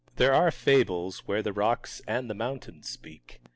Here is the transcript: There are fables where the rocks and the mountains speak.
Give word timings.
There 0.15 0.33
are 0.33 0.49
fables 0.49 1.27
where 1.27 1.43
the 1.43 1.53
rocks 1.53 2.01
and 2.07 2.27
the 2.27 2.33
mountains 2.33 2.89
speak. 2.89 3.39